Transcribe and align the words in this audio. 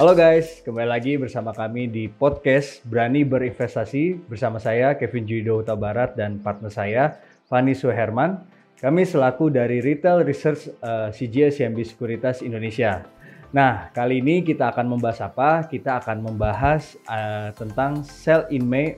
Halo 0.00 0.16
guys, 0.16 0.64
kembali 0.64 0.88
lagi 0.88 1.20
bersama 1.20 1.52
kami 1.52 1.84
di 1.84 2.08
podcast 2.08 2.80
Berani 2.88 3.20
Berinvestasi 3.20 4.32
bersama 4.32 4.56
saya 4.56 4.96
Kevin 4.96 5.28
Judo 5.28 5.60
Huta 5.60 5.76
Barat 5.76 6.16
dan 6.16 6.40
partner 6.40 6.72
saya 6.72 7.20
Fani 7.52 7.76
Suherman. 7.76 8.40
Kami 8.80 9.04
selaku 9.04 9.52
dari 9.52 9.84
Retail 9.84 10.24
Research 10.24 10.72
uh, 10.80 11.12
CGS 11.12 11.60
CMB 11.60 11.84
Sekuritas 11.84 12.40
Indonesia. 12.40 13.04
Nah, 13.52 13.92
kali 13.92 14.24
ini 14.24 14.40
kita 14.40 14.72
akan 14.72 14.88
membahas 14.88 15.20
apa? 15.20 15.68
Kita 15.68 16.00
akan 16.00 16.32
membahas 16.32 16.96
uh, 17.04 17.52
tentang 17.52 18.00
sell 18.00 18.48
in 18.48 18.64
May 18.64 18.96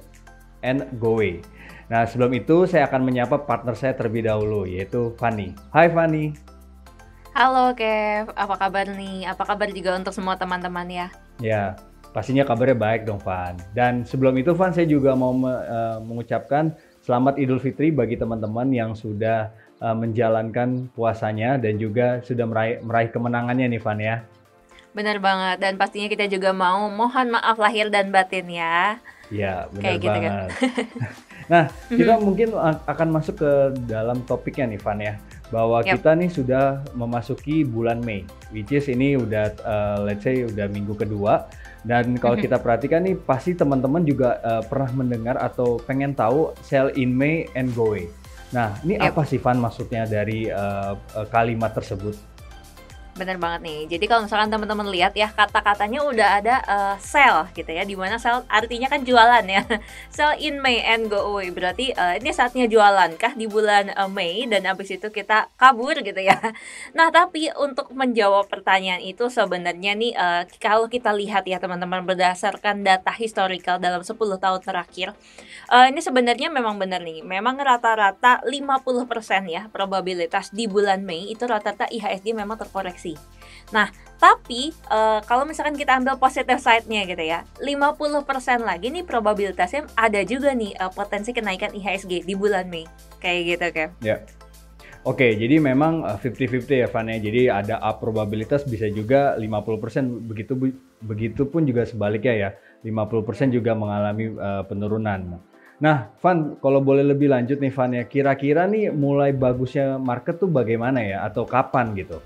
and 0.63 0.87
go 1.03 1.19
away. 1.19 1.43
Nah, 1.91 2.07
sebelum 2.07 2.31
itu 2.31 2.63
saya 2.71 2.87
akan 2.87 3.03
menyapa 3.03 3.43
partner 3.43 3.75
saya 3.75 3.99
terlebih 3.99 4.31
dahulu 4.31 4.71
yaitu 4.71 5.11
Fani. 5.19 5.51
Hai 5.75 5.91
Fani. 5.91 6.52
Halo 7.33 7.73
Kev, 7.73 8.29
apa 8.37 8.61
kabar 8.61 8.93
nih? 8.93 9.25
Apa 9.25 9.49
kabar 9.49 9.65
juga 9.73 9.97
untuk 9.97 10.13
semua 10.13 10.37
teman-teman 10.37 10.85
ya? 10.85 11.09
Ya, 11.41 11.81
pastinya 12.13 12.45
kabarnya 12.45 12.77
baik 12.77 13.09
dong 13.09 13.25
Van. 13.25 13.57
Dan 13.73 14.05
sebelum 14.05 14.37
itu 14.37 14.53
Van, 14.53 14.69
saya 14.69 14.85
juga 14.85 15.17
mau 15.17 15.33
me, 15.33 15.49
uh, 15.49 15.97
mengucapkan 16.05 16.77
selamat 17.01 17.41
Idul 17.41 17.57
Fitri 17.57 17.89
bagi 17.89 18.21
teman-teman 18.21 18.69
yang 18.69 18.93
sudah 18.93 19.49
uh, 19.81 19.97
menjalankan 19.97 20.93
puasanya 20.93 21.57
dan 21.57 21.81
juga 21.81 22.21
sudah 22.21 22.45
meraih, 22.45 22.85
meraih 22.85 23.09
kemenangannya 23.09 23.67
nih 23.73 23.81
Van 23.81 23.97
ya. 23.97 24.17
Benar 24.93 25.17
banget, 25.17 25.57
dan 25.57 25.81
pastinya 25.81 26.13
kita 26.13 26.29
juga 26.29 26.53
mau 26.53 26.85
mohon 26.93 27.33
maaf 27.33 27.57
lahir 27.57 27.89
dan 27.89 28.13
batin 28.13 28.45
ya. 28.45 29.01
Ya, 29.33 29.73
benar 29.73 29.81
Kayak 29.81 29.99
banget. 30.05 30.05
Gitu 30.05 30.21
kan? 30.21 30.37
nah, 31.53 31.65
kita 31.89 32.13
mungkin 32.21 32.49
akan 32.85 33.09
masuk 33.09 33.41
ke 33.41 33.51
dalam 33.89 34.21
topiknya 34.29 34.69
nih 34.69 34.81
Van 34.85 35.01
ya 35.01 35.17
bahwa 35.53 35.85
yep. 35.85 36.01
kita 36.01 36.17
nih 36.17 36.31
sudah 36.33 36.81
memasuki 36.97 37.63
bulan 37.63 38.01
Mei, 38.01 38.25
which 38.51 38.73
is 38.73 38.89
ini 38.89 39.21
udah 39.21 39.53
uh, 39.61 39.99
let's 40.03 40.25
say 40.25 40.49
udah 40.49 40.67
minggu 40.73 40.97
kedua 40.97 41.47
dan 41.83 42.15
kalau 42.17 42.39
kita 42.39 42.63
perhatikan 42.63 43.03
nih 43.03 43.19
pasti 43.19 43.59
teman-teman 43.59 44.07
juga 44.07 44.39
uh, 44.41 44.63
pernah 44.63 44.91
mendengar 45.05 45.37
atau 45.37 45.83
pengen 45.83 46.15
tahu 46.15 46.55
sell 46.63 46.95
in 46.95 47.11
May 47.11 47.51
and 47.59 47.75
go 47.75 47.93
away. 47.93 48.07
Nah, 48.55 48.79
ini 48.87 49.01
yep. 49.01 49.13
apa 49.13 49.27
sih 49.27 49.43
Van 49.43 49.59
maksudnya 49.59 50.07
dari 50.07 50.47
uh, 50.47 50.95
kalimat 51.33 51.75
tersebut? 51.75 52.32
Bener 53.13 53.37
banget 53.37 53.61
nih. 53.61 53.81
Jadi 53.93 54.05
kalau 54.09 54.25
misalkan 54.25 54.49
teman-teman 54.49 54.89
lihat 54.89 55.13
ya 55.13 55.29
kata-katanya 55.29 56.01
udah 56.01 56.29
ada 56.41 56.55
uh, 56.65 56.97
sell 56.97 57.45
gitu 57.53 57.69
ya. 57.69 57.85
Di 57.85 57.93
mana 57.93 58.17
sell 58.17 58.41
artinya 58.49 58.89
kan 58.89 59.05
jualan 59.05 59.45
ya. 59.45 59.69
sell 60.17 60.33
in 60.41 60.65
May 60.65 60.81
and 60.81 61.13
go 61.13 61.21
away. 61.21 61.53
Berarti 61.53 61.93
uh, 61.93 62.17
ini 62.17 62.33
saatnya 62.33 62.65
jualan 62.65 63.13
kah 63.21 63.37
di 63.37 63.45
bulan 63.45 63.93
uh, 63.93 64.09
Mei 64.09 64.49
dan 64.49 64.65
abis 64.65 64.97
itu 64.97 65.13
kita 65.13 65.53
kabur 65.61 66.01
gitu 66.01 66.17
ya. 66.25 66.41
Nah 66.97 67.09
tapi 67.13 67.49
untuk 67.57 67.93
menjawab 67.93 68.49
pertanyaan 68.49 69.01
itu 69.05 69.29
sebenarnya 69.29 69.93
nih 69.93 70.13
uh, 70.17 70.43
kalau 70.57 70.89
kita 70.89 71.13
lihat 71.13 71.45
ya 71.45 71.61
teman-teman 71.61 72.05
berdasarkan 72.09 72.81
data 72.81 73.13
historical 73.13 73.77
dalam 73.77 74.01
10 74.01 74.17
tahun 74.17 74.61
terakhir. 74.65 75.13
Uh, 75.69 75.89
ini 75.93 76.01
sebenarnya 76.01 76.49
memang 76.49 76.81
benar 76.81 77.05
nih. 77.05 77.21
Memang 77.21 77.61
rata-rata 77.61 78.41
50% 78.45 79.53
ya 79.53 79.69
probabilitas 79.69 80.49
di 80.49 80.65
bulan 80.65 81.05
Mei 81.05 81.29
itu 81.29 81.45
rata-rata 81.45 81.89
IHSG 81.93 82.33
memang 82.33 82.57
terkoreksi 82.57 83.02
Nah, 83.75 83.91
tapi 84.23 84.71
uh, 84.87 85.19
kalau 85.27 85.43
misalkan 85.43 85.75
kita 85.75 85.99
ambil 85.99 86.15
positive 86.15 86.63
side-nya 86.63 87.03
gitu 87.11 87.25
ya, 87.27 87.43
50% 87.59 88.63
lagi 88.63 88.95
nih 88.95 89.03
probabilitasnya 89.03 89.91
ada 89.99 90.23
juga 90.23 90.55
nih 90.55 90.79
uh, 90.79 90.95
potensi 90.95 91.35
kenaikan 91.35 91.75
IHSG 91.75 92.23
di 92.23 92.35
bulan 92.39 92.71
Mei. 92.71 92.87
Kayak 93.19 93.41
gitu, 93.51 93.67
kan? 93.75 93.89
Ya. 93.99 94.23
Oke, 95.03 95.35
jadi 95.35 95.59
memang 95.59 96.07
50-50 96.23 96.71
eh, 96.71 96.87
ya 96.87 96.89
Van 96.95 97.11
ya. 97.11 97.19
Jadi 97.19 97.41
ada 97.51 97.83
up 97.83 97.99
probabilitas 97.99 98.63
bisa 98.63 98.87
juga 98.87 99.35
50%, 99.35 100.31
begitu 100.31 100.55
begitu 101.03 101.43
pun 101.51 101.67
juga 101.67 101.83
sebaliknya 101.83 102.35
ya. 102.39 102.51
50% 102.87 103.51
juga 103.51 103.75
mengalami 103.75 104.31
uh, 104.39 104.63
penurunan. 104.63 105.43
Nah, 105.83 106.15
Van, 106.23 106.55
kalau 106.63 106.79
boleh 106.79 107.03
lebih 107.03 107.27
lanjut 107.27 107.59
nih 107.59 107.75
Van 107.75 107.91
ya, 107.91 108.07
kira-kira 108.07 108.71
nih 108.71 108.95
mulai 108.95 109.35
bagusnya 109.35 109.99
market 109.99 110.39
tuh 110.39 110.47
bagaimana 110.47 111.03
ya 111.03 111.27
atau 111.27 111.43
kapan 111.43 111.91
gitu? 111.99 112.23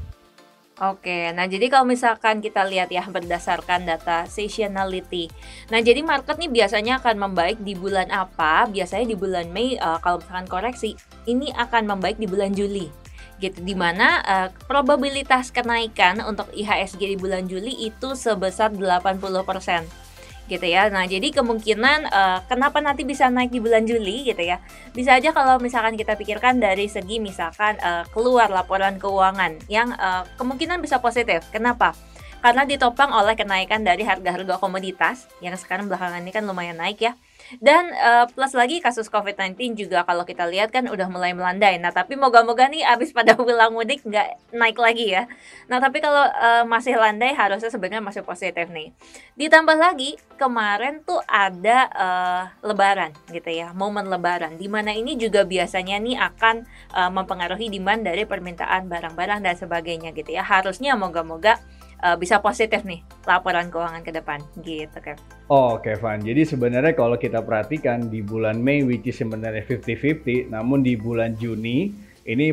Oke, 0.76 1.32
nah 1.32 1.48
jadi 1.48 1.72
kalau 1.72 1.88
misalkan 1.88 2.44
kita 2.44 2.60
lihat 2.69 2.92
ya 2.92 3.00
berdasarkan 3.09 3.88
data 3.88 4.28
seasonality. 4.28 5.32
Nah 5.72 5.81
jadi 5.81 6.04
market 6.04 6.37
nih 6.37 6.53
biasanya 6.53 7.00
akan 7.00 7.16
membaik 7.16 7.56
di 7.64 7.72
bulan 7.72 8.12
apa? 8.12 8.69
Biasanya 8.69 9.09
di 9.09 9.16
bulan 9.16 9.48
Mei 9.56 9.81
uh, 9.81 9.97
kalau 10.04 10.20
misalkan 10.20 10.44
koreksi, 10.44 10.92
ini 11.25 11.48
akan 11.56 11.88
membaik 11.97 12.20
di 12.20 12.28
bulan 12.28 12.53
Juli 12.53 12.92
gitu 13.37 13.60
di 13.60 13.76
mana 13.76 14.20
uh, 14.25 14.48
probabilitas 14.69 15.53
kenaikan 15.53 16.25
untuk 16.25 16.48
IHSG 16.56 17.16
di 17.16 17.16
bulan 17.20 17.44
Juli 17.48 17.72
itu 17.84 18.16
sebesar 18.16 18.72
80% 18.72 20.06
gitu 20.46 20.66
ya. 20.66 20.88
Nah, 20.88 21.04
jadi 21.06 21.30
kemungkinan 21.34 22.10
uh, 22.10 22.38
kenapa 22.46 22.78
nanti 22.78 23.02
bisa 23.02 23.26
naik 23.28 23.50
di 23.50 23.58
bulan 23.58 23.84
Juli 23.84 24.26
gitu 24.26 24.42
ya. 24.42 24.62
Bisa 24.94 25.18
aja 25.18 25.34
kalau 25.34 25.58
misalkan 25.58 25.94
kita 25.98 26.14
pikirkan 26.14 26.58
dari 26.62 26.86
segi 26.86 27.18
misalkan 27.18 27.76
uh, 27.82 28.06
keluar 28.14 28.48
laporan 28.50 28.98
keuangan 28.98 29.58
yang 29.66 29.94
uh, 29.98 30.24
kemungkinan 30.38 30.78
bisa 30.80 31.02
positif. 31.02 31.44
Kenapa? 31.50 31.92
Karena 32.40 32.62
ditopang 32.62 33.10
oleh 33.10 33.34
kenaikan 33.34 33.82
dari 33.82 34.06
harga-harga 34.06 34.62
komoditas 34.62 35.26
yang 35.42 35.58
sekarang 35.58 35.90
belakangan 35.90 36.22
ini 36.22 36.30
kan 36.30 36.46
lumayan 36.46 36.78
naik 36.78 37.02
ya. 37.02 37.18
Dan 37.62 37.90
uh, 37.94 38.26
plus 38.30 38.52
lagi 38.52 38.82
kasus 38.82 39.06
COVID-19 39.06 39.78
juga 39.78 40.02
kalau 40.02 40.26
kita 40.26 40.46
lihat 40.46 40.74
kan 40.74 40.86
udah 40.90 41.06
mulai 41.06 41.32
melandai. 41.32 41.78
Nah 41.78 41.94
tapi 41.94 42.18
moga-moga 42.18 42.66
nih 42.66 42.82
abis 42.82 43.14
pada 43.14 43.34
pulang 43.38 43.72
mudik 43.72 44.02
nggak 44.02 44.54
naik 44.54 44.78
lagi 44.78 45.14
ya. 45.14 45.30
Nah 45.70 45.78
tapi 45.78 46.02
kalau 46.02 46.26
uh, 46.26 46.64
masih 46.66 46.98
landai 46.98 47.32
harusnya 47.32 47.70
sebenarnya 47.70 48.02
masih 48.02 48.22
positif 48.26 48.66
nih. 48.70 48.90
Ditambah 49.38 49.78
lagi 49.78 50.18
kemarin 50.36 51.00
tuh 51.06 51.22
ada 51.26 51.78
uh, 51.94 52.42
Lebaran 52.66 53.14
gitu 53.30 53.48
ya, 53.48 53.70
momen 53.72 54.10
Lebaran. 54.10 54.58
Di 54.58 54.66
mana 54.66 54.92
ini 54.92 55.14
juga 55.14 55.46
biasanya 55.46 56.02
nih 56.02 56.16
akan 56.18 56.56
uh, 56.92 57.10
mempengaruhi 57.12 57.70
demand 57.70 58.02
dari 58.04 58.26
permintaan 58.26 58.90
barang-barang 58.90 59.40
dan 59.44 59.54
sebagainya 59.54 60.10
gitu 60.12 60.34
ya. 60.34 60.42
Harusnya 60.42 60.98
moga-moga 60.98 61.58
uh, 62.02 62.16
bisa 62.16 62.42
positif 62.42 62.82
nih 62.84 63.00
laporan 63.24 63.68
keuangan 63.72 64.02
ke 64.04 64.12
depan 64.12 64.42
gitu 64.60 64.98
kan. 65.00 65.16
Oh, 65.46 65.78
oke 65.78 65.86
okay, 65.86 65.94
Van. 65.96 66.20
Jadi 66.20 66.42
sebenarnya 66.42 66.92
kalau 66.92 67.16
kita 67.16 67.40
perhatikan 67.40 68.10
di 68.10 68.20
bulan 68.20 68.58
Mei 68.60 68.82
which 68.82 69.06
is 69.08 69.16
sebenarnya 69.16 69.62
50-50, 69.64 70.52
namun 70.52 70.82
di 70.82 70.98
bulan 70.98 71.38
Juni 71.38 71.94
ini 72.26 72.50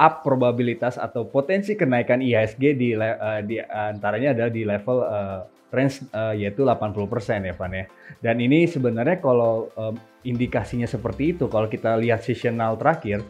up 0.00 0.24
probabilitas 0.24 0.96
atau 0.96 1.28
potensi 1.28 1.76
kenaikan 1.76 2.24
IHSG 2.24 2.64
di 2.74 2.96
uh, 2.96 3.44
di 3.44 3.60
antaranya 3.60 4.32
adalah 4.32 4.52
di 4.52 4.62
level 4.64 4.98
uh, 5.04 5.40
range 5.70 6.02
uh, 6.16 6.34
yaitu 6.34 6.64
80% 6.66 7.46
ya 7.46 7.54
Van 7.54 7.72
ya. 7.76 7.84
Dan 8.18 8.40
ini 8.40 8.64
sebenarnya 8.66 9.20
kalau 9.20 9.68
um, 9.76 9.94
indikasinya 10.24 10.88
seperti 10.88 11.36
itu 11.36 11.46
kalau 11.52 11.68
kita 11.68 12.00
lihat 12.00 12.24
seasonal 12.24 12.80
terakhir 12.80 13.22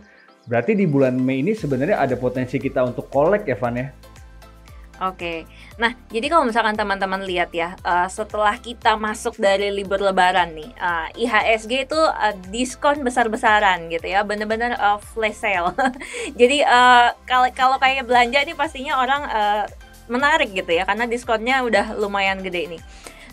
berarti 0.48 0.72
di 0.72 0.88
bulan 0.88 1.20
Mei 1.20 1.44
ini 1.44 1.52
sebenarnya 1.52 2.00
ada 2.00 2.16
potensi 2.16 2.56
kita 2.56 2.80
untuk 2.86 3.12
collect 3.12 3.44
ya 3.46 3.58
Van 3.58 3.76
ya 3.76 3.92
Oke, 5.00 5.48
nah 5.80 5.96
jadi 6.12 6.28
kalau 6.28 6.44
misalkan 6.44 6.76
teman-teman 6.76 7.24
lihat 7.24 7.48
ya, 7.56 7.72
uh, 7.88 8.04
setelah 8.04 8.52
kita 8.60 9.00
masuk 9.00 9.40
dari 9.40 9.72
libur 9.72 9.96
Lebaran 9.96 10.52
nih, 10.52 10.76
uh, 10.76 11.08
IHSG 11.16 11.88
itu 11.88 11.96
uh, 11.96 12.36
diskon 12.52 13.00
besar-besaran 13.00 13.88
gitu 13.88 14.04
ya, 14.04 14.20
bener-bener 14.28 14.76
uh, 14.76 15.00
flash 15.00 15.40
sale. 15.40 15.72
jadi 16.40 16.68
kalau 17.24 17.48
uh, 17.48 17.56
kalau 17.56 17.76
kayak 17.80 18.04
belanja 18.04 18.44
nih 18.44 18.52
pastinya 18.52 19.00
orang 19.00 19.24
uh, 19.24 19.64
menarik 20.12 20.52
gitu 20.52 20.68
ya, 20.68 20.84
karena 20.84 21.08
diskonnya 21.08 21.64
udah 21.64 21.96
lumayan 21.96 22.44
gede 22.44 22.76
nih. 22.76 22.82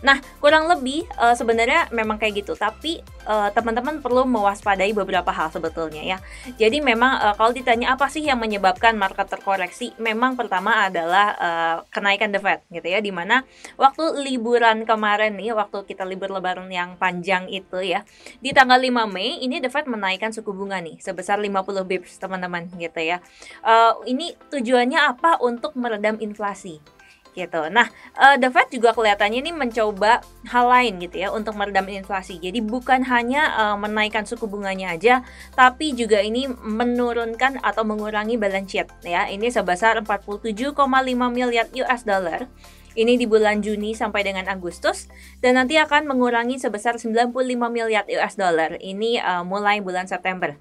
Nah, 0.06 0.22
kurang 0.38 0.70
lebih 0.70 1.10
uh, 1.18 1.34
sebenarnya 1.34 1.90
memang 1.90 2.22
kayak 2.22 2.46
gitu, 2.46 2.54
tapi 2.54 3.02
uh, 3.26 3.50
teman-teman 3.54 3.98
perlu 4.02 4.30
mewaspadai 4.30 4.94
beberapa 4.94 5.34
hal 5.34 5.50
sebetulnya 5.50 6.04
ya. 6.06 6.18
Jadi 6.58 6.84
memang 6.84 7.18
uh, 7.18 7.34
kalau 7.34 7.50
ditanya 7.54 7.98
apa 7.98 8.06
sih 8.12 8.22
yang 8.22 8.38
menyebabkan 8.38 8.94
market 8.94 9.26
terkoreksi, 9.26 9.98
memang 9.98 10.38
pertama 10.38 10.86
adalah 10.86 11.28
uh, 11.38 11.76
kenaikan 11.90 12.30
the 12.30 12.38
Fed 12.38 12.62
gitu 12.70 12.88
ya, 12.88 13.02
di 13.02 13.10
mana 13.10 13.42
waktu 13.80 14.22
liburan 14.22 14.86
kemarin 14.86 15.34
nih, 15.34 15.58
waktu 15.58 15.82
kita 15.90 16.06
libur 16.06 16.30
lebaran 16.30 16.70
yang 16.70 16.94
panjang 17.00 17.50
itu 17.50 17.82
ya, 17.82 18.06
di 18.38 18.54
tanggal 18.54 18.78
5 18.78 19.10
Mei 19.10 19.42
ini 19.42 19.58
the 19.58 19.70
Fed 19.72 19.90
menaikkan 19.90 20.30
suku 20.30 20.54
bunga 20.54 20.78
nih 20.78 21.02
sebesar 21.02 21.42
50 21.42 21.90
bips 21.90 22.22
teman-teman 22.22 22.70
gitu 22.78 23.02
ya. 23.02 23.18
Uh, 23.66 23.98
ini 24.06 24.38
tujuannya 24.54 25.00
apa? 25.18 25.42
Untuk 25.42 25.74
meredam 25.78 26.18
inflasi 26.22 26.97
gitu. 27.38 27.70
Nah, 27.70 27.86
uh, 28.18 28.36
The 28.42 28.50
Fed 28.50 28.74
juga 28.74 28.98
kelihatannya 28.98 29.46
ini 29.46 29.54
mencoba 29.54 30.26
hal 30.50 30.66
lain 30.66 30.98
gitu 31.06 31.22
ya 31.22 31.30
untuk 31.30 31.54
meredam 31.54 31.86
inflasi. 31.86 32.42
Jadi 32.42 32.66
bukan 32.66 33.06
hanya 33.06 33.54
uh, 33.54 33.78
menaikkan 33.78 34.26
suku 34.26 34.50
bunganya 34.50 34.98
aja, 34.98 35.22
tapi 35.54 35.94
juga 35.94 36.18
ini 36.18 36.50
menurunkan 36.50 37.62
atau 37.62 37.86
mengurangi 37.86 38.42
balance 38.42 38.74
sheet 38.74 38.90
ya. 39.06 39.30
Ini 39.30 39.54
sebesar 39.54 40.02
47,5 40.02 40.74
miliar 41.30 41.70
US 41.70 42.02
dollar. 42.02 42.50
Ini 42.98 43.14
di 43.14 43.30
bulan 43.30 43.62
Juni 43.62 43.94
sampai 43.94 44.26
dengan 44.26 44.50
Agustus 44.50 45.06
dan 45.38 45.62
nanti 45.62 45.78
akan 45.78 46.10
mengurangi 46.10 46.58
sebesar 46.58 46.98
95 46.98 47.30
miliar 47.70 48.10
US 48.10 48.34
dollar. 48.34 48.82
Ini 48.82 49.22
uh, 49.22 49.46
mulai 49.46 49.86
bulan 49.86 50.10
September 50.10 50.58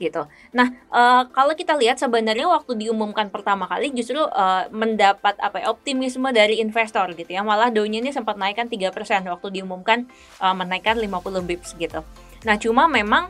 gitu. 0.00 0.24
Nah, 0.56 0.72
uh, 0.88 1.28
kalau 1.30 1.52
kita 1.52 1.76
lihat 1.76 2.00
sebenarnya 2.00 2.48
waktu 2.48 2.72
diumumkan 2.80 3.28
pertama 3.28 3.68
kali 3.68 3.92
justru 3.92 4.16
uh, 4.16 4.64
mendapat 4.72 5.36
apa 5.36 5.60
ya, 5.60 5.66
optimisme 5.68 6.32
dari 6.32 6.58
investor 6.58 7.12
gitu 7.12 7.28
ya. 7.28 7.44
Malah 7.44 7.68
Dow-nya 7.68 8.00
ini 8.00 8.10
sempat 8.10 8.40
naikkan 8.40 8.72
3% 8.72 8.96
waktu 9.28 9.46
diumumkan 9.60 10.08
uh, 10.40 10.56
menaikkan 10.56 10.96
50 10.96 11.44
bips 11.44 11.76
gitu. 11.76 12.00
Nah, 12.48 12.56
cuma 12.56 12.88
memang 12.88 13.28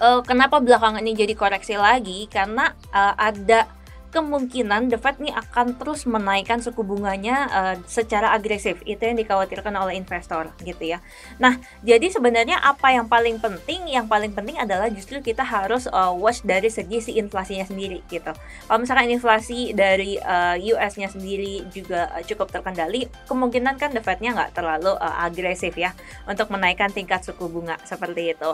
uh, 0.00 0.24
kenapa 0.24 0.58
belakangan 0.64 1.04
ini 1.04 1.12
jadi 1.12 1.36
koreksi 1.36 1.76
lagi 1.76 2.24
karena 2.32 2.72
uh, 2.90 3.14
ada 3.20 3.75
kemungkinan 4.16 4.88
The 4.88 4.96
Fed 4.96 5.20
nih 5.20 5.36
akan 5.36 5.76
terus 5.76 6.08
menaikkan 6.08 6.64
suku 6.64 6.80
bunganya 6.80 7.36
uh, 7.52 7.74
secara 7.84 8.32
agresif. 8.32 8.80
Itu 8.88 9.04
yang 9.04 9.20
dikhawatirkan 9.20 9.76
oleh 9.76 10.00
investor 10.00 10.48
gitu 10.64 10.96
ya. 10.96 11.04
Nah, 11.36 11.60
jadi 11.84 12.08
sebenarnya 12.08 12.56
apa 12.64 12.96
yang 12.96 13.04
paling 13.12 13.36
penting? 13.36 13.92
Yang 13.92 14.08
paling 14.08 14.32
penting 14.32 14.56
adalah 14.56 14.88
justru 14.88 15.20
kita 15.20 15.44
harus 15.44 15.84
uh, 15.92 16.16
watch 16.16 16.40
dari 16.48 16.72
segi 16.72 17.04
si 17.04 17.12
inflasinya 17.20 17.68
sendiri 17.68 18.00
gitu. 18.08 18.32
Kalau 18.64 18.78
misalkan 18.80 19.12
inflasi 19.12 19.76
dari 19.76 20.16
uh, 20.16 20.56
US-nya 20.56 21.12
sendiri 21.12 21.68
juga 21.68 22.08
uh, 22.16 22.24
cukup 22.24 22.48
terkendali, 22.48 23.12
kemungkinan 23.28 23.76
kan 23.76 23.92
The 23.92 24.00
Fed-nya 24.00 24.32
nggak 24.32 24.56
terlalu 24.56 24.96
uh, 24.96 25.24
agresif 25.28 25.76
ya 25.76 25.92
untuk 26.24 26.48
menaikkan 26.48 26.88
tingkat 26.88 27.20
suku 27.20 27.52
bunga 27.52 27.76
seperti 27.84 28.32
itu. 28.32 28.50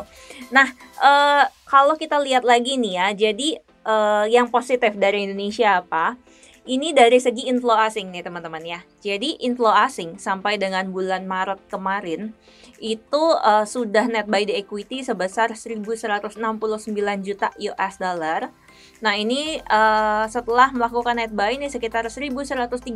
Nah, 0.51 0.67
uh, 0.99 1.47
kalau 1.71 1.95
kita 1.95 2.19
lihat 2.19 2.43
lagi 2.43 2.75
nih 2.75 2.95
ya, 2.99 3.07
jadi 3.31 3.63
uh, 3.87 4.27
yang 4.31 4.49
positif 4.49 4.95
dari 4.99 5.27
Indonesia 5.27 5.83
apa? 5.83 6.19
Ini 6.63 6.95
dari 6.95 7.19
segi 7.19 7.51
inflow 7.51 7.75
asing 7.75 8.15
nih 8.15 8.23
teman-teman 8.23 8.63
ya. 8.63 8.81
Jadi 9.03 9.43
inflow 9.43 9.75
asing 9.75 10.23
sampai 10.23 10.63
dengan 10.63 10.87
bulan 10.95 11.27
Maret 11.27 11.59
kemarin 11.67 12.31
itu 12.79 13.23
uh, 13.43 13.67
sudah 13.67 14.07
net 14.07 14.31
by 14.31 14.47
the 14.47 14.55
equity 14.55 15.03
sebesar 15.03 15.55
1169 15.55 16.95
juta 17.27 17.51
US 17.59 17.95
dollar 17.99 18.55
Nah 19.03 19.19
ini 19.19 19.59
uh, 19.67 20.31
setelah 20.31 20.71
melakukan 20.71 21.19
net 21.19 21.35
buy 21.35 21.59
ini 21.59 21.67
sekitar 21.67 22.07
1132 22.07 22.95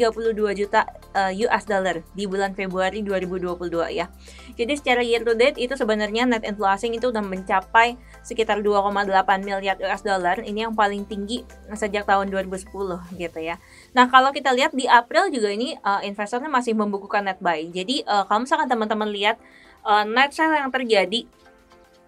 juta 0.54 0.86
uh, 1.18 1.34
eh, 1.34 1.42
US 1.50 1.66
dollar 1.66 2.06
di 2.14 2.30
bulan 2.30 2.54
Februari 2.54 3.02
2022 3.02 3.66
ya. 3.90 4.06
Jadi 4.54 4.72
secara 4.78 5.02
year 5.02 5.26
to 5.26 5.34
date 5.34 5.58
itu 5.58 5.74
sebenarnya 5.74 6.30
net 6.30 6.46
inflow 6.46 6.70
asing 6.70 6.94
itu 6.94 7.10
sudah 7.10 7.26
mencapai 7.26 7.98
sekitar 8.22 8.62
2,8 8.62 9.02
miliar 9.42 9.74
US 9.82 10.06
dollar. 10.06 10.38
Ini 10.46 10.70
yang 10.70 10.78
paling 10.78 11.10
tinggi 11.10 11.42
sejak 11.74 12.06
tahun 12.06 12.30
2010 12.30 12.70
gitu 13.18 13.38
ya. 13.42 13.58
Nah 13.90 14.06
kalau 14.06 14.30
kita 14.30 14.54
lihat 14.54 14.78
di 14.78 14.86
April 14.86 15.34
juga 15.34 15.50
ini 15.50 15.74
uh, 15.82 16.06
investornya 16.06 16.46
masih 16.46 16.78
membukukan 16.78 17.26
net 17.26 17.42
buy. 17.42 17.66
Jadi 17.74 18.06
uh, 18.06 18.22
kalau 18.30 18.46
misalkan 18.46 18.70
teman-teman 18.70 19.10
lihat 19.10 19.42
uh, 19.82 20.06
net 20.06 20.30
sale 20.30 20.54
yang 20.54 20.70
terjadi 20.70 21.26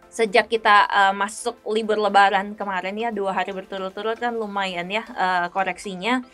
sejak 0.08 0.48
kita 0.48 0.88
uh, 0.88 1.14
masuk 1.14 1.56
libur 1.68 2.00
lebaran 2.00 2.56
kemarin 2.56 2.96
ya 2.96 3.08
dua 3.12 3.36
hari 3.36 3.52
berturut-turut 3.52 4.16
kan 4.16 4.34
lumayan 4.34 4.88
ya 4.88 5.04
uh, 5.14 5.46
koreksinya 5.52 6.24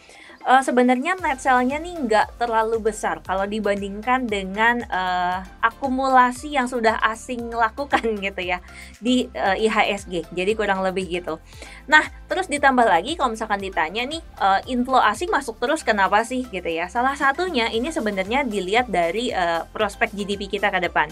uh, 0.44 0.62
sebenarnya 0.62 1.16
net 1.18 1.40
sale-nya 1.40 1.80
nih 1.80 1.94
nggak 2.06 2.38
terlalu 2.38 2.92
besar 2.92 3.24
kalau 3.24 3.48
dibandingkan 3.48 4.28
dengan 4.28 4.84
uh, 4.92 5.42
akumulasi 5.64 6.54
yang 6.54 6.68
sudah 6.68 7.00
asing 7.02 7.50
lakukan 7.50 8.04
gitu 8.24 8.42
ya 8.44 8.60
di 9.00 9.26
uh, 9.32 9.56
IHSG 9.56 10.30
jadi 10.30 10.52
kurang 10.54 10.84
lebih 10.84 11.08
gitu. 11.08 11.40
Nah 11.88 12.04
terus 12.28 12.46
ditambah 12.46 12.84
lagi 12.84 13.16
kalau 13.16 13.34
misalkan 13.34 13.60
ditanya 13.60 14.04
nih 14.04 14.22
uh, 14.38 14.60
inflow 14.68 15.00
asing 15.00 15.32
masuk 15.32 15.58
terus 15.58 15.82
kenapa 15.82 16.22
sih 16.22 16.44
gitu 16.46 16.68
ya? 16.68 16.86
Salah 16.92 17.16
satunya 17.16 17.72
ini 17.72 17.90
sebenarnya 17.90 18.44
dilihat 18.44 18.88
dari 18.92 19.32
uh, 19.32 19.66
prospek 19.72 20.12
GDP 20.12 20.46
kita 20.60 20.68
ke 20.70 20.78
depan 20.84 21.08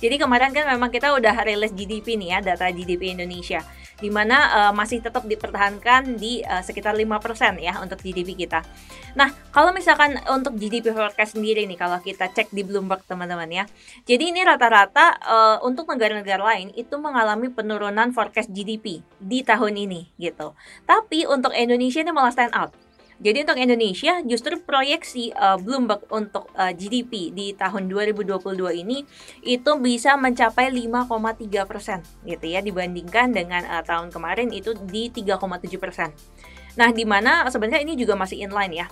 jadi 0.00 0.16
kemarin 0.16 0.56
kan 0.56 0.64
memang 0.64 0.88
kita 0.88 1.12
udah 1.12 1.44
rilis 1.44 1.76
GDP 1.76 2.16
nih 2.16 2.28
ya, 2.34 2.38
data 2.40 2.72
GDP 2.72 3.12
Indonesia, 3.12 3.60
di 4.00 4.08
mana 4.08 4.36
uh, 4.48 4.72
masih 4.72 5.04
tetap 5.04 5.28
dipertahankan 5.28 6.16
di 6.16 6.40
uh, 6.40 6.64
sekitar 6.64 6.96
5% 6.96 7.60
ya 7.60 7.76
untuk 7.84 8.00
GDP 8.00 8.32
kita. 8.32 8.64
Nah, 9.12 9.28
kalau 9.52 9.76
misalkan 9.76 10.16
untuk 10.32 10.56
GDP 10.56 10.96
forecast 10.96 11.36
sendiri 11.36 11.68
nih, 11.68 11.76
kalau 11.76 12.00
kita 12.00 12.32
cek 12.32 12.48
di 12.48 12.64
Bloomberg 12.64 13.04
teman-teman 13.04 13.52
ya, 13.52 13.64
jadi 14.08 14.32
ini 14.32 14.40
rata-rata 14.40 15.20
uh, 15.20 15.56
untuk 15.68 15.84
negara-negara 15.92 16.40
lain 16.40 16.72
itu 16.72 16.96
mengalami 16.96 17.52
penurunan 17.52 18.08
forecast 18.16 18.48
GDP 18.48 19.04
di 19.20 19.44
tahun 19.44 19.76
ini 19.76 20.16
gitu. 20.16 20.56
Tapi 20.88 21.28
untuk 21.28 21.52
Indonesia 21.52 22.00
ini 22.00 22.12
malah 22.16 22.32
stand 22.32 22.56
out 22.56 22.72
jadi 23.20 23.44
untuk 23.44 23.60
Indonesia 23.60 24.24
justru 24.24 24.56
proyeksi 24.64 25.36
uh, 25.36 25.60
Bloomberg 25.60 26.08
untuk 26.08 26.48
uh, 26.56 26.72
GDP 26.72 27.28
di 27.28 27.52
tahun 27.52 27.92
2022 27.92 28.80
ini 28.80 29.04
itu 29.44 29.70
bisa 29.76 30.16
mencapai 30.16 30.72
5,3 30.72 31.68
persen 31.68 32.00
gitu 32.24 32.46
ya 32.48 32.64
dibandingkan 32.64 33.36
dengan 33.36 33.68
uh, 33.68 33.84
tahun 33.84 34.08
kemarin 34.08 34.48
itu 34.56 34.72
di 34.88 35.12
3,7 35.12 35.36
persen. 35.76 36.08
Nah, 36.80 36.88
di 36.96 37.04
mana 37.04 37.44
sebenarnya 37.52 37.84
ini 37.84 37.98
juga 37.98 38.16
masih 38.16 38.40
inline 38.40 38.86
ya 38.86 38.88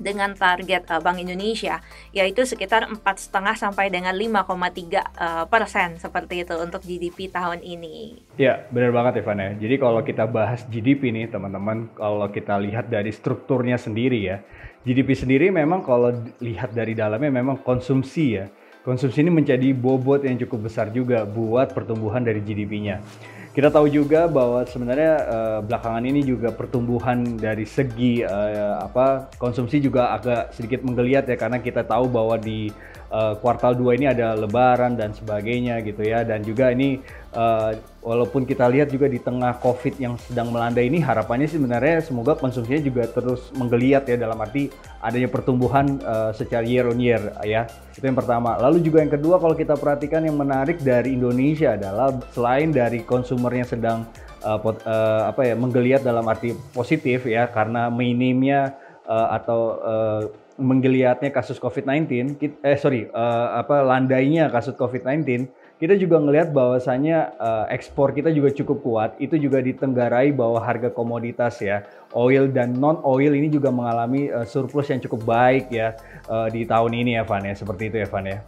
dengan 0.00 0.32
target 0.32 0.88
uh, 0.88 0.98
Bank 0.98 1.20
Indonesia 1.20 1.84
yaitu 2.10 2.42
sekitar 2.48 2.88
empat 2.88 3.20
setengah 3.28 3.54
sampai 3.54 3.92
dengan 3.92 4.16
5,3 4.16 4.40
uh, 4.40 5.44
persen 5.46 6.00
seperti 6.00 6.48
itu 6.48 6.56
untuk 6.56 6.80
GDP 6.80 7.28
tahun 7.28 7.60
ini. 7.60 8.24
Ya 8.40 8.64
benar 8.72 8.90
banget 8.96 9.20
Evan 9.20 9.38
ya. 9.38 9.50
Jadi 9.60 9.76
kalau 9.76 10.00
kita 10.00 10.24
bahas 10.24 10.64
GDP 10.66 11.12
nih 11.12 11.28
teman-teman, 11.28 11.92
kalau 11.92 12.26
kita 12.32 12.56
lihat 12.56 12.88
dari 12.88 13.12
strukturnya 13.12 13.76
sendiri 13.76 14.18
ya, 14.18 14.40
GDP 14.80 15.12
sendiri 15.12 15.46
memang 15.52 15.84
kalau 15.84 16.08
lihat 16.40 16.72
dari 16.72 16.96
dalamnya 16.96 17.28
memang 17.28 17.60
konsumsi 17.60 18.40
ya. 18.40 18.48
Konsumsi 18.80 19.20
ini 19.20 19.28
menjadi 19.28 19.76
bobot 19.76 20.24
yang 20.24 20.40
cukup 20.40 20.72
besar 20.72 20.88
juga 20.88 21.28
buat 21.28 21.76
pertumbuhan 21.76 22.24
dari 22.24 22.40
GDP-nya. 22.40 23.04
Kita 23.50 23.66
tahu 23.66 23.90
juga 23.90 24.30
bahwa 24.30 24.62
sebenarnya 24.62 25.14
uh, 25.26 25.58
belakangan 25.66 26.06
ini 26.06 26.22
juga 26.22 26.54
pertumbuhan 26.54 27.34
dari 27.34 27.66
segi 27.66 28.22
uh, 28.22 28.78
apa 28.78 29.26
konsumsi 29.42 29.82
juga 29.82 30.14
agak 30.14 30.54
sedikit 30.54 30.86
menggeliat 30.86 31.26
ya 31.26 31.34
karena 31.34 31.58
kita 31.58 31.82
tahu 31.82 32.06
bahwa 32.06 32.38
di 32.38 32.70
uh, 33.10 33.34
kuartal 33.38 33.76
2 33.76 33.98
ini 33.98 34.06
ada 34.08 34.38
lebaran 34.38 34.94
dan 34.94 35.12
sebagainya 35.12 35.82
gitu 35.82 36.06
ya. 36.06 36.22
Dan 36.22 36.46
juga 36.46 36.70
ini 36.70 37.02
uh, 37.34 37.74
walaupun 38.00 38.46
kita 38.46 38.70
lihat 38.70 38.88
juga 38.88 39.10
di 39.10 39.20
tengah 39.20 39.58
covid 39.60 39.98
yang 40.00 40.14
sedang 40.16 40.48
melanda 40.54 40.80
ini 40.80 41.02
harapannya 41.02 41.50
sih 41.50 41.60
sebenarnya 41.60 42.00
semoga 42.00 42.38
konsumsinya 42.38 42.80
juga 42.80 43.04
terus 43.10 43.52
menggeliat 43.52 44.08
ya 44.08 44.16
dalam 44.16 44.38
arti 44.40 44.72
adanya 45.04 45.28
pertumbuhan 45.28 46.00
uh, 46.06 46.30
secara 46.32 46.64
year 46.64 46.88
on 46.88 46.98
year 47.02 47.20
ya. 47.44 47.66
Itu 47.92 48.06
yang 48.06 48.16
pertama. 48.16 48.56
Lalu 48.56 48.80
juga 48.86 49.02
yang 49.02 49.12
kedua 49.12 49.36
kalau 49.42 49.52
kita 49.58 49.76
perhatikan 49.76 50.24
yang 50.24 50.38
menarik 50.38 50.80
dari 50.80 51.12
Indonesia 51.18 51.76
adalah 51.76 52.14
selain 52.32 52.72
dari 52.72 53.04
konsumernya 53.04 53.66
sedang 53.66 54.06
uh, 54.44 54.58
pot, 54.58 54.80
uh, 54.86 55.28
apa 55.28 55.44
ya 55.44 55.54
menggeliat 55.58 56.00
dalam 56.00 56.24
arti 56.24 56.56
positif 56.72 57.28
ya 57.28 57.48
karena 57.50 57.92
minimnya 57.92 58.74
uh, 59.04 59.28
atau 59.36 59.60
uh, 59.80 60.22
menggeliatnya 60.60 61.32
kasus 61.32 61.56
COVID-19, 61.56 62.36
eh 62.60 62.76
sorry, 62.76 63.08
uh, 63.10 63.56
apa 63.56 63.80
landainya 63.80 64.52
kasus 64.52 64.76
COVID-19, 64.76 65.48
kita 65.80 65.96
juga 65.96 66.20
ngelihat 66.20 66.52
bahwasanya 66.52 67.32
uh, 67.40 67.64
ekspor 67.72 68.12
kita 68.12 68.28
juga 68.28 68.52
cukup 68.52 68.78
kuat. 68.84 69.10
Itu 69.16 69.40
juga 69.40 69.64
ditenggarai 69.64 70.36
bahwa 70.36 70.60
harga 70.60 70.92
komoditas 70.92 71.56
ya, 71.64 71.88
oil 72.12 72.52
dan 72.52 72.76
non 72.76 73.00
oil 73.00 73.32
ini 73.32 73.48
juga 73.48 73.72
mengalami 73.72 74.28
uh, 74.28 74.44
surplus 74.44 74.92
yang 74.92 75.00
cukup 75.00 75.24
baik 75.24 75.72
ya 75.72 75.96
uh, 76.28 76.52
di 76.52 76.68
tahun 76.68 76.92
ini 76.92 77.16
ya, 77.16 77.24
Van 77.24 77.48
ya. 77.48 77.56
Seperti 77.56 77.88
itu 77.88 77.96
ya, 77.96 78.06
Van 78.12 78.28
ya. 78.28 78.44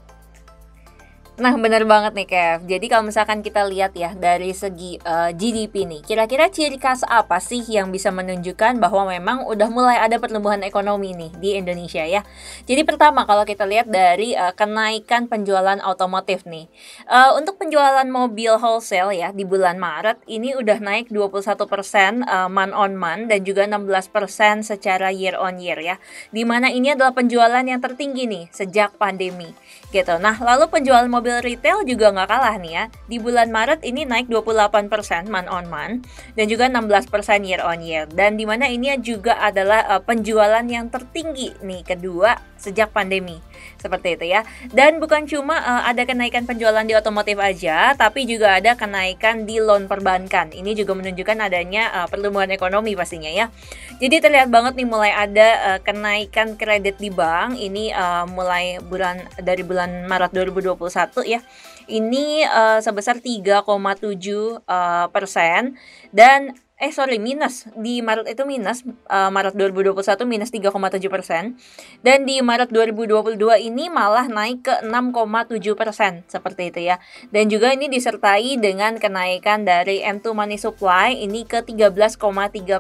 Nah, 1.42 1.58
benar 1.58 1.82
banget 1.82 2.14
nih, 2.14 2.28
Kev. 2.30 2.70
Jadi 2.70 2.86
kalau 2.86 3.02
misalkan 3.02 3.42
kita 3.42 3.66
lihat 3.66 3.98
ya 3.98 4.14
dari 4.14 4.54
segi 4.54 5.02
uh, 5.02 5.26
eh, 5.26 5.30
GDP 5.34 5.90
nih, 5.90 6.06
kira-kira 6.06 6.46
ciri 6.46 6.78
khas 6.78 7.02
apa 7.02 7.42
sih 7.42 7.66
yang 7.66 7.90
bisa 7.90 8.14
menunjukkan 8.14 8.78
bahwa 8.78 9.10
memang 9.10 9.50
udah 9.50 9.66
mulai 9.66 9.98
ada 9.98 10.22
pertumbuhan 10.22 10.62
ekonomi 10.62 11.10
nih 11.18 11.34
di 11.42 11.58
Indonesia 11.58 12.06
ya. 12.06 12.22
Jadi 12.62 12.86
pertama 12.86 13.26
kalau 13.26 13.42
kita 13.42 13.66
lihat 13.66 13.90
dari 13.90 14.38
uh, 14.38 14.54
kenaikan 14.54 15.26
penjualan 15.26 15.82
otomotif 15.82 16.46
nih. 16.46 16.70
Uh, 17.10 17.34
untuk 17.34 17.58
penjualan 17.58 18.06
mobil 18.06 18.54
wholesale 18.62 19.10
ya 19.10 19.34
di 19.34 19.42
bulan 19.42 19.82
Maret 19.82 20.22
ini 20.30 20.54
udah 20.54 20.78
naik 20.78 21.10
21% 21.10 22.22
uh, 22.22 22.46
month 22.46 22.74
on 22.78 22.94
month 22.94 23.34
dan 23.34 23.42
juga 23.42 23.66
16% 23.66 24.62
secara 24.62 25.10
year 25.10 25.34
on 25.34 25.58
year 25.58 25.82
ya. 25.82 25.98
Di 26.30 26.46
mana 26.46 26.70
ini 26.70 26.94
adalah 26.94 27.10
penjualan 27.10 27.66
yang 27.66 27.82
tertinggi 27.82 28.30
nih 28.30 28.46
sejak 28.54 28.94
pandemi 28.94 29.50
gitu. 29.90 30.16
Nah, 30.22 30.38
lalu 30.38 30.70
penjualan 30.70 31.10
mobil 31.10 31.31
mobil 31.32 31.56
retail 31.56 31.80
juga 31.88 32.12
nggak 32.12 32.28
kalah 32.28 32.54
nih 32.60 32.72
ya. 32.76 32.84
Di 33.08 33.16
bulan 33.16 33.48
Maret 33.48 33.80
ini 33.88 34.04
naik 34.04 34.28
28% 34.28 35.32
month 35.32 35.48
on 35.48 35.64
month 35.72 36.04
dan 36.36 36.44
juga 36.44 36.68
16% 36.68 37.48
year 37.48 37.64
on 37.64 37.80
year. 37.80 38.04
Dan 38.12 38.36
di 38.36 38.44
mana 38.44 38.68
ini 38.68 38.92
juga 39.00 39.40
adalah 39.40 39.88
uh, 39.88 40.02
penjualan 40.04 40.64
yang 40.68 40.92
tertinggi 40.92 41.56
nih 41.64 41.80
kedua 41.88 42.51
sejak 42.62 42.94
pandemi. 42.94 43.42
Seperti 43.82 44.14
itu 44.14 44.30
ya. 44.30 44.46
Dan 44.70 45.02
bukan 45.02 45.26
cuma 45.26 45.58
uh, 45.58 45.82
ada 45.82 46.06
kenaikan 46.06 46.46
penjualan 46.46 46.86
di 46.86 46.94
otomotif 46.94 47.42
aja, 47.42 47.98
tapi 47.98 48.22
juga 48.22 48.62
ada 48.62 48.78
kenaikan 48.78 49.42
di 49.42 49.58
loan 49.58 49.90
perbankan. 49.90 50.54
Ini 50.54 50.78
juga 50.78 50.94
menunjukkan 50.94 51.42
adanya 51.42 51.90
uh, 51.90 52.06
pertumbuhan 52.06 52.54
ekonomi 52.54 52.94
pastinya 52.94 53.28
ya. 53.28 53.50
Jadi 53.98 54.22
terlihat 54.22 54.48
banget 54.54 54.78
nih 54.78 54.86
mulai 54.86 55.10
ada 55.10 55.48
uh, 55.74 55.78
kenaikan 55.82 56.54
kredit 56.54 57.02
di 57.02 57.10
bank. 57.10 57.58
Ini 57.58 57.90
uh, 57.90 58.24
mulai 58.30 58.78
bulan 58.78 59.26
dari 59.42 59.66
bulan 59.66 60.06
Maret 60.06 60.30
2021 60.30 60.78
ya 61.26 61.42
ini 61.90 62.46
uh, 62.46 62.78
sebesar 62.78 63.18
3,7 63.18 63.66
uh, 63.66 65.06
persen 65.10 65.74
dan 66.14 66.54
eh 66.82 66.90
sorry 66.90 67.22
minus. 67.22 67.70
Di 67.78 68.02
Maret 68.02 68.26
itu 68.26 68.42
minus 68.42 68.82
uh, 69.06 69.30
Maret 69.30 69.54
2021 69.54 70.02
minus 70.26 70.50
3,7 70.50 70.98
persen. 71.06 71.54
Dan 72.02 72.26
di 72.26 72.42
Maret 72.42 72.74
2022 72.74 73.38
ini 73.70 73.86
malah 73.86 74.26
naik 74.26 74.66
ke 74.66 74.74
6,7 74.82 75.78
persen 75.78 76.26
seperti 76.26 76.74
itu 76.74 76.80
ya. 76.90 76.98
Dan 77.30 77.46
juga 77.46 77.70
ini 77.70 77.86
disertai 77.86 78.58
dengan 78.58 78.98
kenaikan 78.98 79.62
dari 79.62 80.02
M2 80.02 80.34
money 80.34 80.58
supply 80.58 81.14
ini 81.14 81.46
ke 81.46 81.62
13,3 81.62 82.18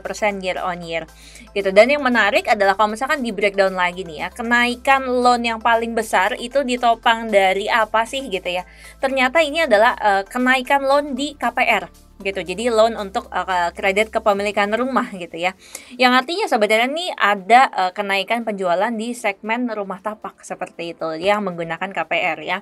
persen 0.02 0.42
year 0.42 0.58
on 0.58 0.82
year. 0.82 1.06
Gitu. 1.54 1.70
Dan 1.70 1.94
yang 1.94 2.02
menarik 2.02 2.50
adalah 2.50 2.74
kalau 2.74 2.98
misalkan 2.98 3.22
di 3.22 3.30
breakdown 3.30 3.78
lagi 3.78 4.02
nih 4.02 4.26
ya 4.26 4.28
kenaikan 4.34 5.06
loan 5.06 5.46
yang 5.46 5.62
paling 5.62 5.94
besar 5.94 6.34
itu 6.42 6.66
ditopang 6.66 7.30
dari 7.30 7.70
apa 7.70 8.02
sih 8.02 8.26
gitu 8.26 8.50
ya. 8.50 8.66
Ternyata 8.98 9.46
ini 9.46 9.62
adalah 9.62 9.94
uh, 9.94 10.22
kenaikan 10.26 10.82
loan 10.82 11.14
di 11.14 11.38
KPR 11.38 12.11
gitu. 12.22 12.40
Jadi 12.40 12.70
loan 12.70 12.94
untuk 12.94 13.28
uh, 13.28 13.70
kredit 13.76 14.08
kepemilikan 14.14 14.70
rumah 14.72 15.10
gitu 15.12 15.36
ya. 15.36 15.52
Yang 15.98 16.12
artinya 16.24 16.46
sebenarnya 16.48 16.88
nih 16.88 17.10
ada 17.14 17.60
uh, 17.70 17.92
kenaikan 17.92 18.46
penjualan 18.46 18.90
di 18.94 19.12
segmen 19.12 19.68
rumah 19.68 20.00
tapak 20.00 20.40
seperti 20.46 20.94
itu 20.96 21.18
yang 21.18 21.44
menggunakan 21.44 21.90
KPR 21.90 22.38
ya. 22.42 22.58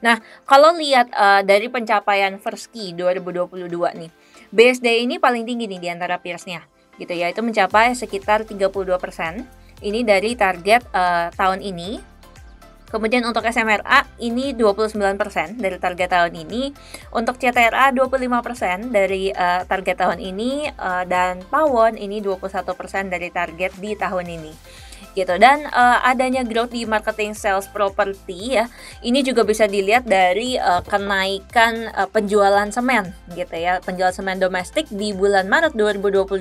Nah, 0.00 0.22
kalau 0.46 0.72
lihat 0.78 1.10
uh, 1.12 1.42
dari 1.42 1.68
pencapaian 1.68 2.38
First 2.38 2.72
Key 2.72 2.94
2022 2.96 3.68
nih. 3.70 4.10
BSD 4.50 5.06
ini 5.06 5.22
paling 5.22 5.46
tinggi 5.46 5.70
nih 5.70 5.78
di 5.78 5.88
antara 5.90 6.18
peersnya 6.18 6.66
gitu 6.98 7.14
ya. 7.14 7.30
Itu 7.30 7.40
mencapai 7.46 7.94
sekitar 7.94 8.44
32%. 8.44 8.82
Ini 9.80 10.04
dari 10.04 10.36
target 10.36 10.84
uh, 10.92 11.32
tahun 11.32 11.64
ini 11.64 12.09
Kemudian 12.90 13.22
untuk 13.22 13.46
SMRA 13.46 14.04
ini 14.18 14.50
29% 14.52 14.98
dari 15.56 15.78
target 15.78 16.10
tahun 16.10 16.34
ini. 16.34 16.74
Untuk 17.14 17.38
CTRA 17.38 17.94
25% 17.94 18.90
dari 18.90 19.30
uh, 19.30 19.62
target 19.64 19.96
tahun 20.02 20.18
ini 20.18 20.74
uh, 20.74 21.06
dan 21.06 21.46
Pawon 21.46 21.94
ini 21.94 22.18
21% 22.18 22.50
dari 23.06 23.30
target 23.30 23.72
di 23.78 23.94
tahun 23.94 24.26
ini 24.26 24.52
gitu 25.14 25.34
dan 25.36 25.66
uh, 25.70 25.98
adanya 26.06 26.46
growth 26.46 26.72
di 26.74 26.86
marketing 26.86 27.34
sales 27.34 27.66
property 27.70 28.60
ya 28.60 28.70
ini 29.02 29.20
juga 29.26 29.42
bisa 29.42 29.66
dilihat 29.66 30.06
dari 30.06 30.56
uh, 30.56 30.82
kenaikan 30.86 31.90
uh, 31.94 32.08
penjualan 32.10 32.68
semen 32.70 33.12
gitu 33.34 33.56
ya 33.56 33.82
penjualan 33.82 34.14
semen 34.14 34.38
domestik 34.38 34.86
di 34.90 35.10
bulan 35.14 35.50
Maret 35.50 35.74
2022 35.74 36.40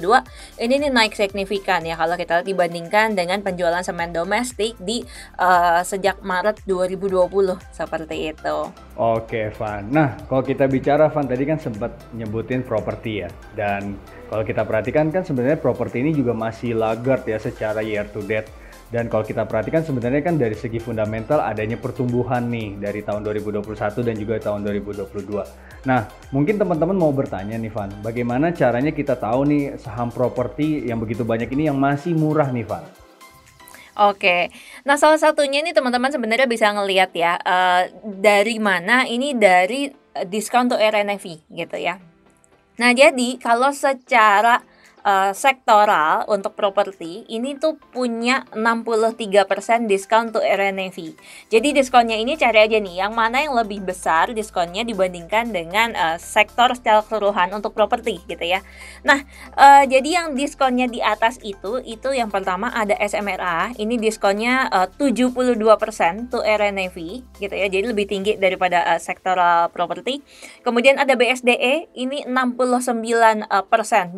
ini 0.61 0.73
nih 0.79 0.91
naik 0.91 1.13
signifikan 1.17 1.81
ya 1.85 1.97
kalau 1.97 2.15
kita 2.15 2.41
dibandingkan 2.45 3.13
dengan 3.13 3.41
penjualan 3.45 3.81
semen 3.81 4.13
domestik 4.13 4.77
di 4.79 5.01
uh, 5.37 5.81
sejak 5.83 6.21
Maret 6.21 6.63
2020 6.65 7.57
seperti 7.73 8.33
itu. 8.35 8.57
Oke, 8.99 9.47
Van. 9.55 9.87
Nah, 9.87 10.19
kalau 10.27 10.43
kita 10.43 10.67
bicara 10.67 11.07
Van 11.07 11.23
tadi 11.23 11.47
kan 11.47 11.55
sempat 11.55 11.95
nyebutin 12.11 12.67
properti 12.67 13.23
ya. 13.23 13.29
Dan 13.55 13.95
kalau 14.27 14.43
kita 14.43 14.67
perhatikan 14.67 15.07
kan 15.07 15.23
sebenarnya 15.23 15.55
properti 15.55 16.03
ini 16.03 16.11
juga 16.11 16.35
masih 16.35 16.75
laggard 16.75 17.23
ya 17.23 17.39
secara 17.39 17.79
year 17.79 18.05
to 18.11 18.19
date. 18.27 18.51
Dan 18.89 19.05
kalau 19.05 19.21
kita 19.21 19.45
perhatikan 19.45 19.85
sebenarnya 19.85 20.25
kan 20.25 20.41
dari 20.41 20.57
segi 20.57 20.81
fundamental 20.81 21.45
adanya 21.45 21.77
pertumbuhan 21.77 22.49
nih 22.49 22.81
dari 22.81 23.05
tahun 23.05 23.21
2021 23.21 23.61
dan 24.01 24.15
juga 24.17 24.41
tahun 24.41 24.65
2022. 24.65 25.85
Nah, 25.85 26.09
mungkin 26.33 26.57
teman-teman 26.57 26.97
mau 26.97 27.13
bertanya 27.13 27.53
nih 27.61 27.69
Van, 27.69 27.93
bagaimana 28.01 28.49
caranya 28.49 28.89
kita 28.89 29.13
tahu 29.13 29.45
nih 29.45 29.63
saham 29.77 30.09
properti 30.09 30.89
yang 30.89 30.97
begitu 30.97 31.21
banyak 31.21 31.53
ini 31.53 31.69
yang 31.69 31.77
masih 31.77 32.17
murah 32.17 32.49
nih 32.49 32.65
Van? 32.65 32.81
Oke, 33.99 34.47
nah 34.87 34.95
salah 34.95 35.19
satunya 35.19 35.59
ini 35.59 35.75
teman-teman 35.75 36.07
sebenarnya 36.07 36.47
bisa 36.47 36.71
ngelihat 36.71 37.11
ya 37.11 37.35
uh, 37.35 37.83
dari 38.07 38.55
mana 38.55 39.03
ini 39.03 39.35
dari 39.35 39.91
diskon 40.23 40.71
to 40.71 40.79
RNFI 40.79 41.51
gitu 41.51 41.75
ya. 41.75 41.99
Nah 42.79 42.95
jadi 42.95 43.35
kalau 43.43 43.75
secara 43.75 44.63
uh, 45.03 45.31
sektoral 45.31 46.25
untuk 46.27 46.55
properti 46.55 47.23
ini 47.29 47.55
tuh 47.55 47.79
punya 47.91 48.43
63% 48.51 49.87
diskon 49.87 50.31
untuk 50.31 50.43
RNAV. 50.43 51.15
Jadi 51.47 51.67
diskonnya 51.71 52.17
ini 52.19 52.35
cari 52.35 52.59
aja 52.65 52.77
nih 52.77 53.05
yang 53.05 53.13
mana 53.15 53.43
yang 53.43 53.55
lebih 53.55 53.83
besar 53.83 54.31
diskonnya 54.35 54.83
dibandingkan 54.83 55.51
dengan 55.55 55.95
uh, 55.95 56.17
sektor 56.19 56.73
secara 56.75 57.05
keseluruhan 57.05 57.55
untuk 57.55 57.71
properti 57.71 58.19
gitu 58.27 58.43
ya. 58.43 58.59
Nah, 59.05 59.23
uh, 59.55 59.83
jadi 59.87 60.23
yang 60.23 60.27
diskonnya 60.35 60.91
di 60.91 60.99
atas 60.99 61.39
itu 61.41 61.79
itu 61.85 62.09
yang 62.11 62.27
pertama 62.33 62.73
ada 62.73 62.97
SMRA, 62.99 63.77
ini 63.79 63.95
diskonnya 63.95 64.67
uh, 64.71 64.87
72% 64.99 65.59
tuh 66.31 66.43
RNAV 66.43 66.97
gitu 67.39 67.55
ya. 67.55 67.67
Jadi 67.71 67.85
lebih 67.85 68.05
tinggi 68.09 68.35
daripada 68.35 68.83
uh, 68.95 68.99
sektoral 68.99 69.71
properti. 69.71 70.21
Kemudian 70.65 70.99
ada 70.99 71.15
BSDE, 71.15 71.93
ini 71.95 72.25
69% 72.27 73.49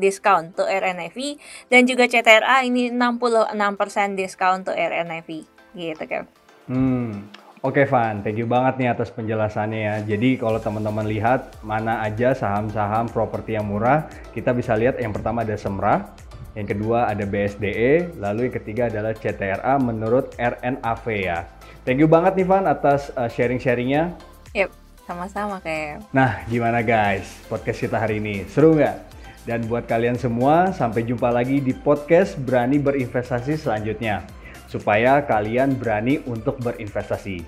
diskon 0.01 0.51
tuh 0.55 0.70
RNFV 0.71 1.35
dan 1.67 1.83
juga 1.83 2.07
CTRA 2.07 2.63
ini 2.63 2.87
66% 2.87 4.15
diskon 4.15 4.63
untuk 4.63 4.75
RNFV 4.79 5.29
gitu 5.75 6.03
kan. 6.07 6.23
Hmm. 6.71 7.27
Oke 7.61 7.85
Van, 7.85 8.25
thank 8.25 8.41
you 8.41 8.49
banget 8.49 8.81
nih 8.81 8.89
atas 8.89 9.13
penjelasannya 9.13 9.79
ya. 9.85 9.95
Jadi 10.01 10.41
kalau 10.41 10.57
teman-teman 10.57 11.05
lihat 11.05 11.61
mana 11.61 12.01
aja 12.01 12.33
saham-saham 12.33 13.05
properti 13.13 13.53
yang 13.53 13.69
murah, 13.69 14.09
kita 14.33 14.49
bisa 14.49 14.73
lihat 14.73 14.97
yang 14.97 15.13
pertama 15.13 15.45
ada 15.45 15.53
Semra, 15.53 16.09
yang 16.57 16.65
kedua 16.65 17.05
ada 17.05 17.21
BSDE, 17.21 18.17
lalu 18.17 18.49
yang 18.49 18.55
ketiga 18.57 18.89
adalah 18.89 19.13
CTRA 19.13 19.77
menurut 19.77 20.33
RNAV 20.41 21.05
ya. 21.21 21.45
Thank 21.85 22.01
you 22.01 22.09
banget 22.09 22.33
nih 22.41 22.49
Van 22.49 22.65
atas 22.65 23.13
uh, 23.13 23.29
sharing-sharingnya. 23.29 24.09
Yep, 24.57 24.73
sama-sama 25.05 25.61
kayak. 25.61 26.01
Nah, 26.09 26.41
gimana 26.49 26.81
guys 26.81 27.29
podcast 27.45 27.77
kita 27.77 28.01
hari 28.01 28.17
ini? 28.17 28.49
Seru 28.49 28.73
nggak? 28.73 29.10
Dan 29.41 29.65
buat 29.65 29.89
kalian 29.89 30.17
semua, 30.21 30.69
sampai 30.69 31.01
jumpa 31.01 31.33
lagi 31.33 31.57
di 31.57 31.73
podcast 31.73 32.37
Berani 32.37 32.77
Berinvestasi 32.77 33.57
selanjutnya. 33.57 34.21
Supaya 34.69 35.25
kalian 35.25 35.75
berani 35.75 36.21
untuk 36.29 36.61
berinvestasi. 36.63 37.43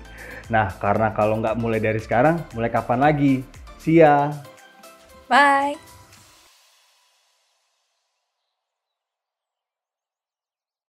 Nah, 0.52 0.74
karena 0.76 1.14
kalau 1.14 1.40
nggak 1.40 1.56
mulai 1.56 1.80
dari 1.80 2.02
sekarang, 2.02 2.36
mulai 2.52 2.68
kapan 2.68 3.00
lagi? 3.00 3.40
See 3.80 4.02
ya! 4.02 4.34
Bye! 5.30 5.93